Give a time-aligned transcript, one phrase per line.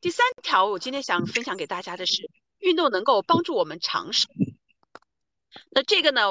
[0.00, 4.28] 第三条，我今天想分享给大家的是，运动能够帮助我们长寿。
[5.68, 6.28] 那这个呢，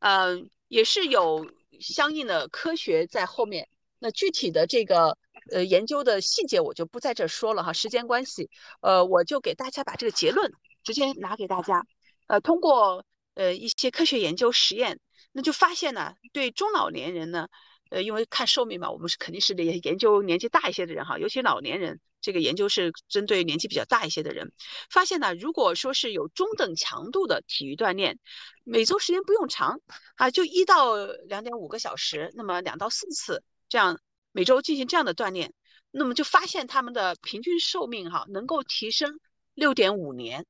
[0.00, 1.50] 呃，也是有
[1.80, 3.68] 相应的科学在后面。
[3.98, 5.16] 那具体的这个
[5.50, 8.50] 呃研究的细节，我就不在这说了哈，时间关系，
[8.82, 10.52] 呃，我就给大家把这个结论
[10.82, 11.86] 直接拿给大家。
[12.26, 15.00] 呃，通过呃一些科学研究实验，
[15.32, 17.48] 那就发现呢，对中老年人呢。
[17.88, 24.50] 呃，因为看寿命嘛，我们是肯定是得研究年纪大一些的人哈，尤其老年人，这个研究是针对年纪比较大一些的人。
[24.90, 28.18] 发现呢，如果说是有中等强度的体育锻炼，
[28.64, 29.80] 每周时间不用长
[30.16, 30.96] 啊，就一到
[31.28, 34.00] 两点五个小时，那么两到四次这样
[34.32, 35.52] 每周进行这样的锻炼，
[35.92, 39.20] 那么就发现他们的平均寿命哈能够提升
[39.54, 40.46] 六点五年。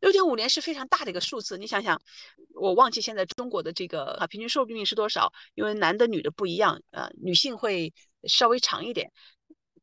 [0.00, 2.00] 六点五年是非常大的一个数字，你想想，
[2.54, 5.32] 我忘记现在中国的这个啊平均寿命是多少？
[5.54, 9.12] 因为男的女的不一样，呃，女性会稍微长一点，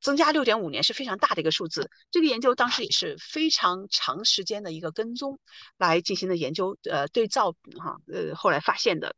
[0.04, 1.90] 增加六点五年是非常大的一个数字。
[2.12, 5.40] 这个研究当时也是非常长时间的一个跟踪
[5.78, 9.16] 来进行的研究，呃，对照哈，呃，后来发现的。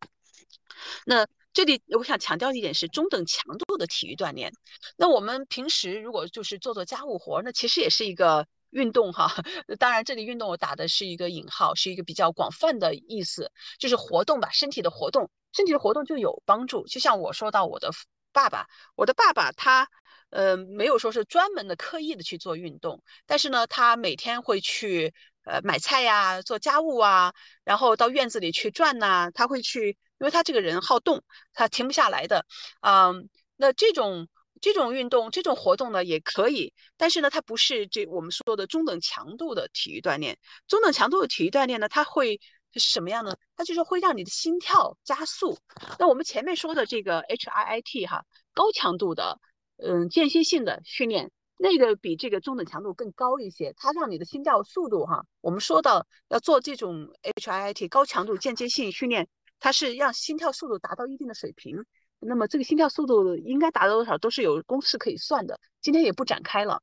[1.06, 4.54] 那这里我想强调一点是中等强度的体育锻炼。
[4.96, 8.48] 那我们平时如果就是做做家务活，那其实也是一个。
[8.72, 9.32] 运动哈，
[9.80, 13.50] 当然这里运动我打的是一个引号，是一个比较广泛的意思，
[13.80, 16.86] 就是活动吧，身体的活动，身体的活动就有帮助。
[16.88, 17.92] 就像我说到我的
[18.34, 19.88] 爸爸，我的爸爸他
[20.30, 31.24] 呃没有说是专门的刻意的去做运动，但是呢，他每天会去呃买菜呀，做家务啊，然后到院子里去转呐，他会去，因为他这个人好动，
[31.54, 32.46] 他停不下来的，
[32.82, 34.28] 嗯，那这种。
[34.62, 40.40] 这种运动、这种活动呢也可以，但是呢，它不是这我们说的中等强度的体育锻炼。
[40.66, 42.40] 中等强度的体育锻炼呢，它会
[42.74, 43.36] 是什么样呢？
[43.58, 45.58] 它就是会让你的心跳加速。
[46.00, 48.24] 那我们前面说的这个 HIIT 哈，
[48.54, 49.38] 高强度的
[49.78, 57.10] 嗯间歇性的训练，那个比这个中等强度更高一些，它让你的心跳速度哈，我们说到要做这种
[57.42, 59.28] HIIT 高强度间歇性训练，
[59.60, 61.86] 它是让心跳速度达到一定的水平。
[62.20, 65.60] 那么这个心跳速度应该达到多少，都是有公式可以算的。
[65.82, 66.82] 今天也不展开了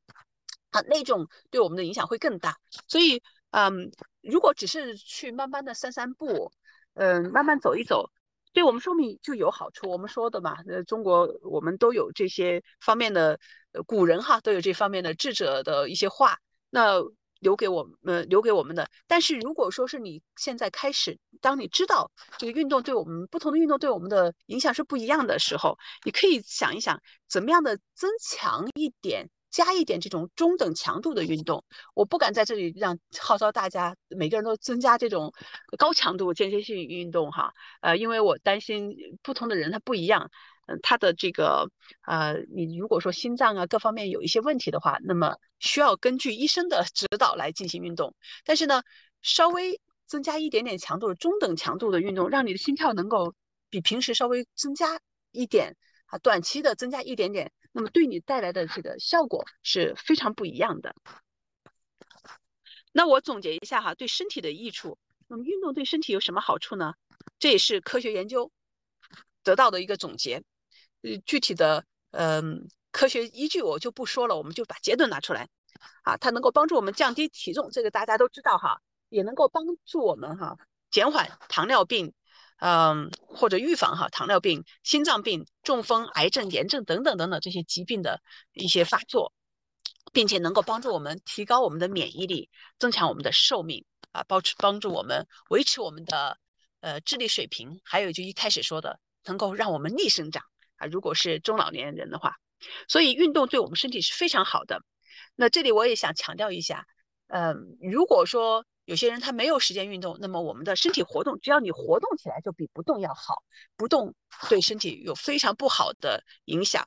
[0.71, 2.59] 啊，那种对我们的影响会更大。
[2.87, 3.91] 所以，嗯，
[4.21, 6.53] 如果只是去慢慢的散散步，
[6.95, 8.11] 嗯，慢慢走一走，
[8.53, 9.91] 对我们寿命就有好处。
[9.91, 13.39] 我们说的嘛，呃，中国我们都有这些方面的，
[13.87, 16.39] 古人哈都有这方面的智者的一些话。
[16.71, 17.03] 那
[17.41, 18.89] 留给我们，留给我们的。
[19.09, 31.65] 但是如果说是你现在开始，当你知道这个运动对我们不同的运动对我们的影响是不一样的时候，你可以想一想，怎么样的增强一点，加一点这种中等强度的运动。
[31.95, 35.33] 我不敢在这里让号召大家每个人都增加这种
[35.79, 37.53] 高强度间歇性运动哈，
[37.83, 40.31] 呃，因为我担心不同的人他不一样。
[40.67, 41.69] 嗯，他的这个
[42.07, 48.15] 呃，你如果说心脏啊各方面有一些问题的话，那么需要根据医生的指导来进行运动。
[48.45, 48.83] 但是呢，
[49.23, 53.35] 稍微增加一点点强度，中等强度的运动，让你的心跳能够
[53.71, 55.01] 比平时稍微增加
[55.33, 55.75] 一点
[56.07, 60.95] 啊，短期的增加一点点，那么对你带来的这个效果是非常不一样的。
[62.93, 66.95] 那我总结一下哈，对身体的益处，那么运动对身体有什么好处呢？
[67.39, 68.53] 这也是科学研究
[69.43, 70.43] 得到的一个总结。
[71.01, 75.49] 呃，具体的嗯科学依据我就不说了，我们就把结论拿出来
[76.03, 76.19] 啊。
[76.19, 80.59] 它能够帮助我们降低体重，这个大家都知道哈，也能够帮助我们哈
[80.91, 82.13] 减缓糖尿病，
[82.65, 89.33] 嗯或者预防哈糖尿病、心脏病、中风、癌症、炎症等等等等这些疾病的一些发作，
[90.13, 96.39] 并且能够帮助我们提高我们的免疫力，增强我们的寿命啊，帮帮助我们维持我们的
[96.81, 100.45] 呃智力水平，还有就一开始说的，能够让我们逆生长。
[100.77, 102.37] 啊，如果是中老年人的话，
[102.87, 104.85] 所以运动对我们身体是非常好的。
[105.35, 106.87] 那这里我也想强调一下，
[107.27, 113.43] 嗯，如果说有些人他没有时间运动，那么我们的身体活动，只要你活动起来，就比不动要好。
[113.77, 114.15] 不动
[114.49, 116.87] 对身体有非常不好的影响。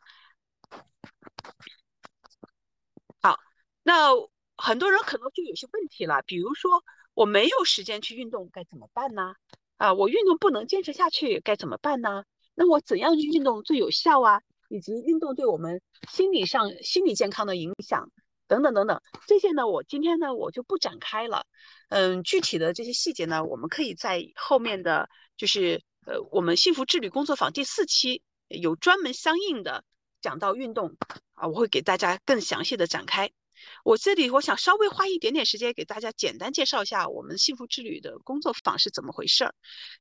[3.22, 3.40] 好，
[3.84, 4.10] 那
[4.58, 6.84] 很多人可能就有些问题了，比如说
[7.14, 9.36] 我没有时间去运动，该怎么办呢？
[9.78, 12.26] 啊，我运动不能坚持下去，该怎么办呢？
[12.54, 14.42] 那我怎样去运动最有效啊？
[14.70, 18.12] 以及运动对我们心理上心理健康的影响
[18.48, 21.46] 等等等等，这些呢，我今天呢我就不展开了。
[21.90, 29.84] 嗯，具体的这些细节呢，我们可以在后面的就是呃我们幸福之旅工作坊第四期有专门相应的
[30.22, 30.96] 讲到运动
[31.34, 33.32] 啊，我会给大家更详细的展开。
[33.84, 39.56] 我这里我想稍微花一点点时间给大家简单介绍一下我们幸福之旅的工作坊是怎么回事儿。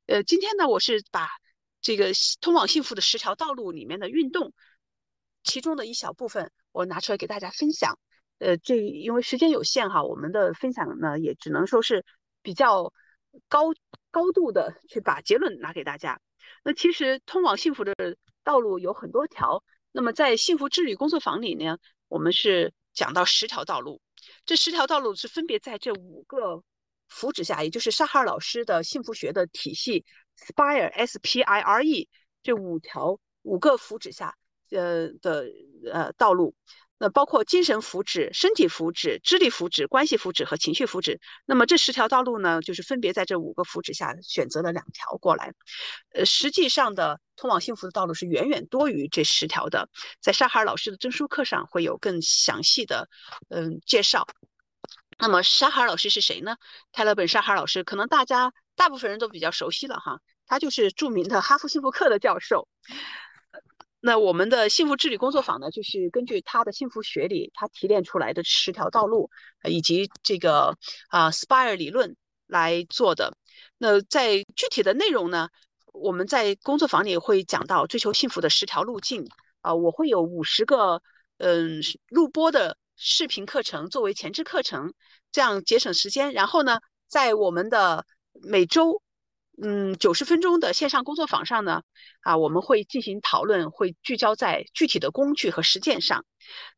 [0.05, 1.27] 呃，今天呢，我是把。
[1.81, 4.53] 这个通往幸福的十条道路里面的运动，
[5.43, 7.99] 其中的一小部分，我拿出来给大家分享。
[8.39, 12.03] 呃，这因为时间有限哈，我们的分享呢也只能说是
[12.41, 12.91] 比较
[13.47, 13.73] 高
[14.11, 16.19] 高度的去把结论拿给大家。
[16.63, 17.93] 那其实通往幸福的
[18.43, 21.77] 道路有很多条，那么在幸福之旅工作坊里呢，
[22.07, 24.01] 我们是讲到十条道路，
[24.45, 26.63] 这十条道路是分别在这五个
[27.07, 30.05] 福祉下，也就是沙哈尔老师的幸福学的体系
[30.37, 32.09] Spire S P I R E
[32.43, 34.35] 这五条五个福祉下，
[34.71, 35.47] 呃的
[35.91, 36.53] 呃道路。
[36.97, 41.19] 那包括精神福祉、身体福祉、智力福祉、关系福祉和情绪福祉。
[41.45, 45.53] 那么这十条道路呢，就是分别在这五个福祉下选择了两条过来。
[46.13, 49.89] 呃，实际上的通往幸福的道路是远远多于这十条的。
[50.21, 53.09] 在沙哈尔老师的证书课上会有更详细的
[53.49, 54.25] 嗯介绍。
[55.17, 56.55] 那么沙哈尔老师是谁呢？
[56.91, 62.67] 泰勒本沙哈尔老师可能大家大部分人都比较熟悉了哈，他就是著名的哈佛幸福课的教授。
[64.07, 69.31] 那我们的幸福之旅工作坊呢，就是根据他的幸福学里他提炼出来的十条道路，
[69.63, 70.77] 呃以及这个
[71.09, 72.15] 啊 Spire 理论
[72.45, 73.35] 来做的。
[73.79, 75.49] 那在具体的内容呢，
[75.91, 79.27] 我们在工作坊里会讲到追求幸福的十条路径
[79.61, 81.01] 啊，我会有五十个
[81.39, 84.93] 嗯录播的视频课程作为前置课程，
[85.31, 86.31] 这样节省时间。
[86.31, 86.77] 然后呢，
[87.07, 88.05] 在我们的
[88.43, 89.01] 每周。
[89.61, 91.83] 嗯，九十分钟的线上工作坊上呢，
[92.19, 96.25] 啊，我们会进行讨论，会聚焦在具体的工具和实践上。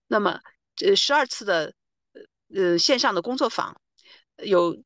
[0.06, 0.42] 那么，
[0.86, 1.74] 呃，十二次的
[2.14, 3.82] 呃呃线上的工作坊，
[4.44, 4.78] 有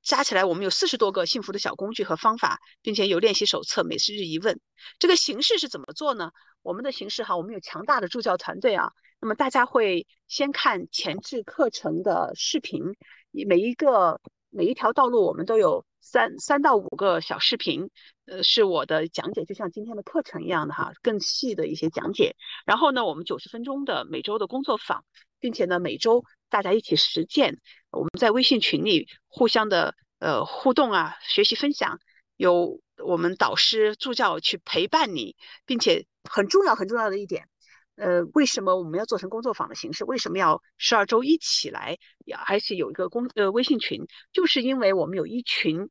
[0.00, 4.60] 加起来我们有四十多个幸福的小工具和方法，并且有练习手册，每次日一问。
[5.00, 6.30] 这个形式是怎么做呢？
[6.62, 8.92] 我们的形式哈，我们有强大的助教团队啊。
[9.20, 12.94] 那么大家会先看前置课程的视频，
[13.32, 14.20] 每一个
[14.50, 15.84] 每一条道路我们都有。
[16.00, 17.90] 三三到五个小视频，
[18.26, 22.36] 呃，是我的讲解，就像今天的课程一样的哈，更细的一些讲解。
[22.64, 25.04] 然后呢，我们九十分钟的每周的工作坊，
[25.38, 27.58] 并且呢，每周大家一起实践。
[27.90, 32.00] 我们在微信群里互相的呃互动啊，学习分享，
[32.36, 35.36] 有我们导师助教去陪伴你，
[35.66, 37.48] 并且很重要很重要的一点。
[38.00, 40.04] 呃，为什么我们要做成工作坊的形式？
[40.04, 41.98] 为什么要十二周一起来，
[42.46, 44.06] 而且有一个工呃微信群？
[44.32, 45.90] 就是因为我们有一群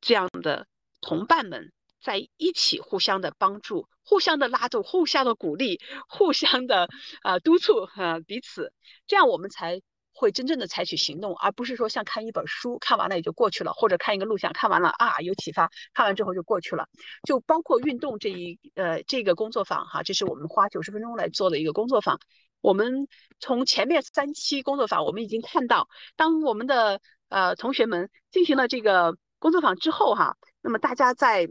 [0.00, 0.66] 这样的
[1.00, 6.88] 同伴们在一起，互相的帮助，互相的拉动，互相的鼓励，互相的
[7.22, 8.72] 啊督促啊彼此，
[9.06, 9.82] 这样我们才。
[10.14, 16.86] 会真正的采取行动，而不是说像看一本书，看完了也就过去了，或者看一个录像，看完了啊有启发，看完之后就过去了。
[17.26, 22.20] 就包括运动这一呃这个工作坊哈，这是我们花九十分钟来做的一个工作坊。
[22.60, 23.08] 我们
[23.40, 31.48] 从前面三期工作坊，我们已经看到，当我们的呃同学们进行了这个工作坊之后哈，那么大家在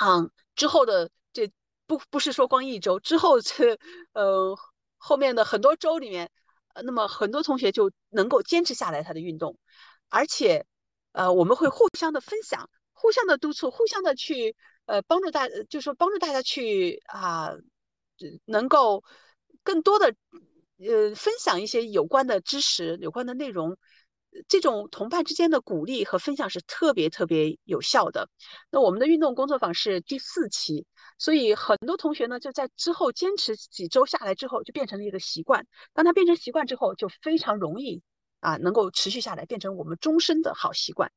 [0.00, 1.52] 嗯之后的这
[1.86, 3.78] 不不是说光一周之后这
[4.14, 4.58] 呃
[4.96, 6.30] 后面的很多周里面。
[6.82, 9.56] 那么很多同学就能够坚持下来他的运动，
[10.08, 10.66] 而且，
[11.12, 14.56] 呃，我们会互相的分享，互相的督促，互相的去
[14.86, 17.52] 呃帮助大，就是说帮助大家去啊，
[18.44, 19.04] 能够
[19.62, 20.14] 更多的
[20.78, 23.76] 呃分享一些有关的知识、有关的内容。
[24.48, 28.28] 这种同伴之间的鼓励和分享是特别特别有效的。
[28.70, 30.86] 那我们的运动工作坊是第四期，
[31.18, 35.66] 所以很多同学呢就在之后坚持几周下来之后，就变成了一个习惯。
[35.92, 38.02] 当他变成习惯之后，就非常容易
[38.40, 41.12] 啊能够持续下来，变成我们终身的好习惯。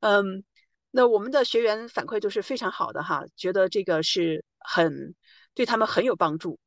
[0.00, 0.44] 嗯，
[0.90, 5.14] 那我们的学员反馈都是非常好的哈，觉得这个是很
[5.54, 6.58] 对他们很有帮助。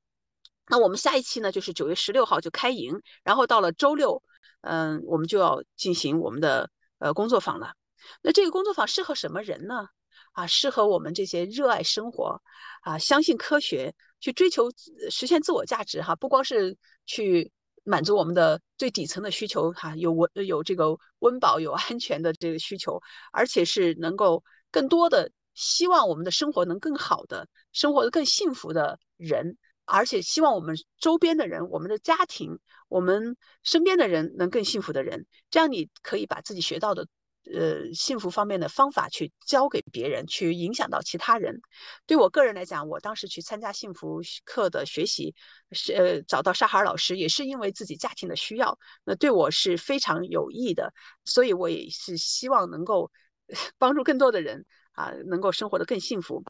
[0.67, 4.23] 那我们下一期呢就是九月十六号就开营，然后到了周六。
[4.61, 6.69] 嗯，我们就要进行我们的
[6.99, 7.73] 呃工作坊了。
[8.21, 9.87] 那这个工作坊适合什么人呢？
[10.33, 12.41] 啊，适合我们这些热爱生活
[12.81, 14.71] 啊，相信科学，去追求
[15.11, 16.15] 实现自我价值哈。
[16.15, 17.51] 不光是去
[17.83, 22.99] 满足我们的最底层的需求哈，有温有这个温饱有安全的这个需求，
[23.31, 29.57] 而且是能够更多的希望我们的生活能更好的生活的更幸福的人。
[29.85, 37.07] 而且希望我们周边的人、我们的家庭、我们身边的人能更幸福的人，这样你可以把自己学到的，
[37.53, 41.61] 呃，幸福方面的方法去教给别人，去影响到其他人。
[42.05, 45.35] 对我个人来讲，我当时去参加幸福课的学习，
[45.71, 50.93] 是呃找到沙哈尔老师，也是因为自己家庭的需要，那对我是非常有益的。
[51.25, 53.11] 所以我也是希望能够
[53.77, 56.43] 帮助更多的人啊，能够生活的更幸福。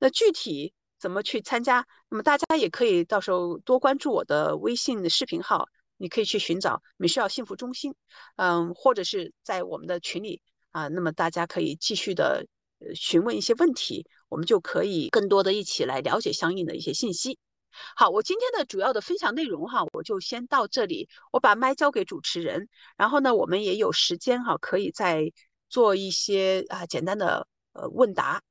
[0.00, 0.74] 那具体。
[1.00, 1.86] 怎么去参加？
[2.10, 5.66] 那么大家也可以到时候多关注我的微信的视频号，
[5.96, 7.94] 你可以去寻找美需要幸福中心，
[8.36, 10.42] 嗯，或者是在我们的群里
[10.72, 12.46] 啊，那么大家可以继续的
[12.94, 17.38] 询问一些问题，我们就可以更多的一起来了解相应的一些信息。
[17.96, 21.08] 好，我今天的主要的分享内容哈，我就先到这里。
[21.32, 25.32] 我把麦交给主持人，然后呢，我们也有时间哈，可以再
[25.68, 28.42] 做一些啊简单的呃问答。